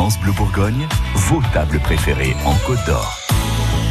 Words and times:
France 0.00 0.18
Bleu 0.18 0.32
Bourgogne, 0.32 0.88
vos 1.14 1.42
tables 1.52 1.78
préférées 1.78 2.34
en 2.46 2.54
Côte 2.66 2.78
d'Or. 2.86 3.18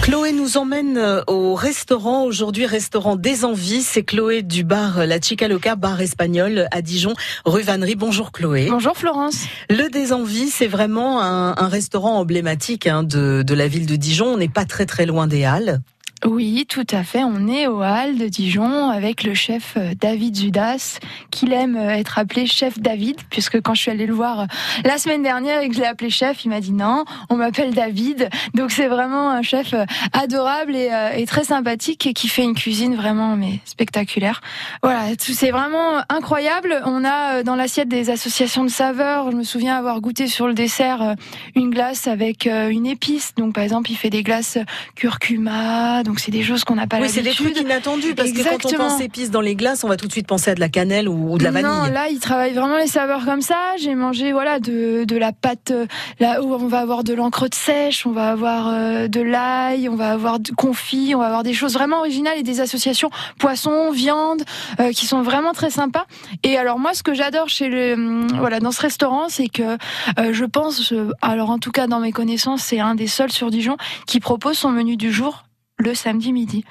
Chloé 0.01 0.31
nous 0.31 0.57
emmène 0.57 0.97
euh, 0.97 1.21
au 1.27 1.53
restaurant 1.53 2.23
aujourd'hui, 2.23 2.65
restaurant 2.65 3.15
des 3.15 3.45
Envies. 3.45 3.83
C'est 3.83 4.01
Chloé 4.01 4.41
du 4.41 4.63
bar 4.63 5.05
La 5.05 5.21
Chica 5.21 5.47
Loca, 5.47 5.75
bar 5.75 6.01
espagnol 6.01 6.67
à 6.71 6.81
Dijon, 6.81 7.13
rue 7.45 7.61
Vannerie. 7.61 7.93
Bonjour 7.93 8.31
Chloé. 8.31 8.69
Bonjour 8.71 8.97
Florence. 8.97 9.43
Le 9.69 9.87
des 9.91 10.11
Envies, 10.11 10.49
c'est 10.49 10.65
vraiment 10.65 11.21
un, 11.21 11.55
un, 11.55 11.67
restaurant 11.67 12.17
emblématique 12.17 12.87
hein, 12.87 13.03
de, 13.03 13.43
de 13.43 13.53
la 13.53 13.67
ville 13.67 13.85
de 13.85 13.95
Dijon. 13.95 14.33
On 14.33 14.37
n'est 14.37 14.49
pas 14.49 14.65
très 14.65 14.87
très 14.87 15.05
loin 15.05 15.27
des 15.27 15.45
Halles. 15.45 15.79
Oui, 16.25 16.65
tout 16.67 16.85
à 16.91 17.03
fait. 17.03 17.23
On 17.23 17.47
est 17.47 17.67
au 17.67 17.81
Hall 17.81 18.17
de 18.17 18.27
Dijon 18.27 18.89
avec 18.89 19.23
le 19.23 19.33
chef 19.33 19.75
euh, 19.77 19.93
David 19.97 20.37
Judas, 20.37 20.99
qu'il 21.31 21.53
aime 21.53 21.77
euh, 21.77 21.91
être 21.91 22.19
appelé 22.19 22.45
chef 22.45 22.77
David, 22.77 23.15
puisque 23.29 23.61
quand 23.61 23.73
je 23.73 23.83
suis 23.83 23.91
allée 23.91 24.05
le 24.05 24.13
voir 24.13 24.41
euh, 24.41 24.45
la 24.83 24.97
semaine 24.97 25.23
dernière 25.23 25.61
et 25.61 25.69
que 25.69 25.75
je 25.75 25.79
l'ai 25.79 25.85
appelé 25.85 26.09
chef, 26.09 26.43
il 26.43 26.49
m'a 26.49 26.59
dit 26.59 26.73
non, 26.73 27.05
on 27.29 27.37
m'appelle 27.37 27.73
David. 27.73 28.29
Donc 28.53 28.71
c'est 28.71 28.87
vraiment 28.87 29.31
un 29.31 29.41
chef 29.41 29.73
adorable 30.11 30.75
et, 30.75 30.89
et, 31.15 31.25
très 31.25 31.45
sympathique 31.45 32.05
et 32.05 32.13
qui 32.13 32.27
fait 32.27 32.43
une 32.43 32.55
cuisine 32.55 32.95
vraiment 32.95 33.37
mais 33.37 33.61
spectaculaire. 33.63 34.41
Voilà, 34.83 35.03
c'est 35.17 35.51
vraiment 35.51 36.01
incroyable. 36.09 36.81
On 36.85 37.05
a 37.05 37.43
dans 37.43 37.55
l'assiette 37.55 37.87
des 37.87 38.09
associations 38.09 38.65
de 38.65 38.69
saveurs. 38.69 39.31
Je 39.31 39.37
me 39.37 39.43
souviens 39.43 39.77
avoir 39.77 40.01
goûté 40.01 40.27
sur 40.27 40.47
le 40.47 40.53
dessert 40.53 41.15
une 41.55 41.69
glace 41.69 42.07
avec 42.07 42.45
une 42.45 42.85
épice. 42.85 43.33
Donc 43.35 43.53
par 43.53 43.63
exemple, 43.63 43.91
il 43.91 43.95
fait 43.95 44.09
des 44.09 44.23
glaces 44.23 44.57
curcuma 44.95 46.03
donc 46.09 46.19
c'est 46.19 46.31
des 46.31 46.41
choses 46.41 46.63
qu'on 46.63 46.73
n'a 46.73 46.87
pas 46.87 46.95
oui, 46.95 47.03
l'habitude. 47.03 47.23
c'est 47.23 47.29
des 47.29 47.35
trucs 47.35 47.63
inattendus 47.63 48.15
parce 48.15 48.31
que 48.31 48.41
quand 48.41 48.65
on 48.65 48.77
pense 48.77 48.99
épices 48.99 49.29
dans 49.29 49.41
les 49.41 49.53
glaces, 49.55 49.83
on 49.83 49.87
va 49.87 49.95
tout 49.95 50.07
de 50.07 50.11
suite 50.11 50.25
penser 50.25 50.49
à 50.49 50.55
de 50.55 50.59
la 50.59 50.67
cannelle 50.67 51.07
ou, 51.07 51.37
de 51.37 51.43
la 51.43 51.51
vanille. 51.51 51.69
Non, 51.69 51.83
là, 51.83 52.09
il 52.09 52.19
travaille 52.19 52.51
vraiment 52.53 52.77
les 52.77 52.87
saveurs 52.87 53.25
comme 53.25 53.43
ça. 53.43 53.75
J'ai 53.77 53.93
mangé 53.93 54.31
voilà 54.31 54.59
de, 54.59 55.03
de 55.03 55.17
la 55.17 55.33
pâte 55.33 55.71
là 56.19 56.41
où 56.41 56.51
on 56.51 56.67
va 56.67 56.79
avoir 56.79 57.03
de 57.03 57.13
l'encre 57.13 57.47
de 57.47 57.53
sèche, 57.53 58.07
on 58.07 58.11
va 58.11 58.31
avoir 58.31 58.69
euh, 58.69 59.07
de 59.07 59.21
l'ail, 59.21 59.87
on 59.87 59.95
va 59.95 60.11
avoir 60.11 60.39
du 60.39 60.51
confit, 60.51 61.13
on 61.13 61.19
va 61.19 61.27
avoir 61.27 61.43
des 61.43 61.53
choses 61.53 61.73
vraiment 61.73 61.99
originales 61.99 62.39
et 62.39 62.43
des 62.43 62.59
associations 62.59 63.11
poisson, 63.37 63.91
viande 63.91 64.41
euh, 64.79 64.91
qui 64.91 65.05
sont 65.05 65.21
vraiment 65.21 65.53
très 65.53 65.69
sympas. 65.69 66.07
Et 66.41 66.57
alors 66.57 66.79
moi, 66.79 66.95
ce 66.95 67.03
que 67.03 67.13
j'adore 67.13 67.49
chez 67.49 67.67
le 67.67 67.93
hum, 67.93 68.27
voilà 68.39 68.59
dans 68.59 68.71
ce 68.71 68.81
restaurant, 68.81 69.29
c'est 69.29 69.47
que 69.47 69.77
euh, 70.17 70.33
je 70.33 70.45
pense, 70.45 70.91
alors 71.21 71.51
en 71.51 71.59
tout 71.59 71.71
cas 71.71 71.85
dans 71.85 71.99
mes 71.99 72.11
connaissances, 72.11 72.63
c'est 72.63 72.79
un 72.79 72.95
des 72.95 73.05
seuls 73.05 73.31
sur 73.31 73.51
Dijon 73.51 73.77
qui 74.07 74.19
propose 74.19 74.57
son 74.57 74.71
menu 74.71 74.97
du 74.97 75.11
jour 75.11 75.43
le 75.79 75.95
samedi 75.95 76.33
midi. 76.33 76.65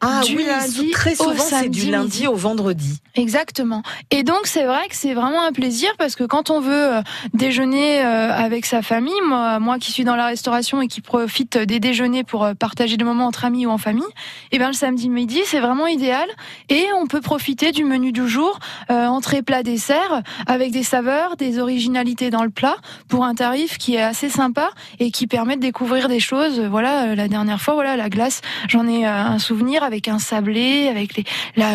Ah 0.00 0.20
du 0.24 0.36
oui, 0.36 0.44
lundi 0.46 0.90
très 0.90 1.14
souvent 1.14 1.34
c'est 1.38 1.68
du 1.68 1.90
lundi 1.90 2.26
au 2.26 2.34
vendredi. 2.34 3.00
Exactement. 3.14 3.82
Et 4.10 4.22
donc 4.22 4.40
c'est 4.44 4.64
vrai 4.64 4.88
que 4.88 4.94
c'est 4.94 5.14
vraiment 5.14 5.42
un 5.42 5.52
plaisir 5.52 5.90
parce 5.98 6.16
que 6.16 6.24
quand 6.24 6.50
on 6.50 6.60
veut 6.60 6.96
euh, 6.96 7.02
déjeuner 7.32 8.04
euh, 8.04 8.32
avec 8.32 8.66
sa 8.66 8.82
famille, 8.82 9.20
moi, 9.26 9.58
moi 9.58 9.78
qui 9.78 9.92
suis 9.92 10.04
dans 10.04 10.16
la 10.16 10.26
restauration 10.26 10.82
et 10.82 10.88
qui 10.88 11.00
profite 11.00 11.56
des 11.56 11.80
déjeuners 11.80 12.24
pour 12.24 12.44
euh, 12.44 12.54
partager 12.54 12.96
des 12.96 13.04
moments 13.04 13.26
entre 13.26 13.44
amis 13.44 13.66
ou 13.66 13.70
en 13.70 13.78
famille, 13.78 14.02
et 14.02 14.56
eh 14.56 14.58
bien 14.58 14.68
le 14.68 14.74
samedi 14.74 15.08
midi 15.08 15.40
c'est 15.46 15.60
vraiment 15.60 15.86
idéal 15.86 16.28
et 16.68 16.86
on 17.00 17.06
peut 17.06 17.20
profiter 17.20 17.72
du 17.72 17.84
menu 17.84 18.12
du 18.12 18.28
jour, 18.28 18.58
euh, 18.90 19.06
entrée, 19.06 19.42
plat, 19.42 19.62
dessert, 19.62 20.22
avec 20.46 20.72
des 20.72 20.82
saveurs, 20.82 21.36
des 21.36 21.58
originalités 21.58 22.30
dans 22.30 22.44
le 22.44 22.50
plat 22.50 22.76
pour 23.08 23.24
un 23.24 23.34
tarif 23.34 23.78
qui 23.78 23.94
est 23.94 24.02
assez 24.02 24.28
sympa 24.28 24.70
et 24.98 25.10
qui 25.10 25.26
permet 25.26 25.56
de 25.56 25.62
découvrir 25.62 26.08
des 26.08 26.20
choses. 26.20 26.60
Voilà, 26.60 27.14
la 27.14 27.28
dernière 27.28 27.60
fois, 27.60 27.74
voilà 27.74 27.96
la 27.96 28.08
glace, 28.08 28.42
j'en 28.68 28.86
ai 28.86 29.06
un 29.06 29.38
souvenir 29.38 29.82
avec 29.86 30.08
un 30.08 30.18
sablé, 30.18 30.88
avec 30.88 31.26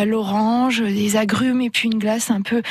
l'orange, 0.06 0.82
des 0.82 1.16
agrumes 1.16 1.60
et 1.60 1.70
puis 1.70 1.88
une 1.88 1.98
glace 1.98 2.30
un 2.30 2.42
peu, 2.42 2.62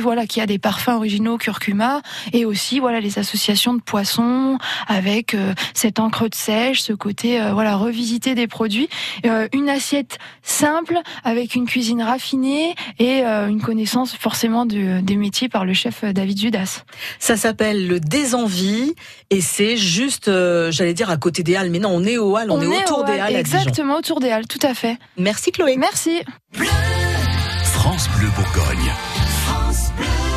voilà, 0.00 0.26
qui 0.26 0.40
a 0.40 0.46
des 0.46 0.58
parfums 0.58 0.96
originaux, 0.96 1.38
curcuma, 1.38 2.02
et 2.32 2.44
aussi, 2.44 2.80
voilà, 2.80 3.00
les 3.00 3.18
associations 3.18 3.74
de 3.74 3.80
poissons 3.80 4.58
avec 4.86 5.34
euh, 5.34 5.54
cette 5.74 5.98
encre 5.98 6.28
de 6.28 6.34
sèche, 6.34 6.80
ce 6.80 6.92
côté, 6.92 7.40
euh, 7.40 7.52
voilà, 7.52 7.76
revisiter 7.76 8.34
des 8.34 8.46
produits, 8.46 8.88
euh, 9.26 9.48
une 9.52 9.68
assiette 9.68 10.18
simple 10.42 10.98
avec 11.24 11.54
une 11.54 11.66
cuisine 11.66 12.02
raffinée 12.02 12.74
et 12.98 13.22
une 13.22 13.60
connaissance 13.60 14.14
forcément 14.14 14.64
de, 14.64 15.00
des 15.00 15.16
métiers 15.16 15.48
par 15.48 15.64
le 15.64 15.74
chef 15.74 16.04
David 16.04 16.40
Judas. 16.40 16.84
Ça 17.18 17.36
s'appelle 17.36 17.86
le 17.86 18.00
Désenvie 18.00 18.94
et 19.30 19.40
c'est 19.40 19.76
juste, 19.76 20.30
j'allais 20.70 20.94
dire 20.94 21.10
à 21.10 21.16
côté 21.16 21.42
des 21.42 21.56
Halles, 21.56 21.70
mais 21.70 21.78
non, 21.78 21.90
on 21.90 22.04
est 22.04 22.16
au 22.16 22.36
Halles, 22.36 22.50
on, 22.50 22.60
est, 22.60 22.66
autour 22.66 23.04
des 23.04 23.18
Halles. 23.18 23.36
Exactement, 23.36 23.96
autour 23.96 24.20
des 24.20 24.30
Halles, 24.30 24.46
tout 24.46 24.58
à 24.62 24.74
fait 24.74 24.77
fait. 24.78 24.96
Merci 25.16 25.52
Chloé. 25.52 25.76
Merci. 25.76 26.22
Bleu. 26.52 26.66
France 27.64 28.08
Bleu 28.16 28.28
Bourgogne. 28.36 28.92
France 29.44 29.90
Bleu. 29.96 30.27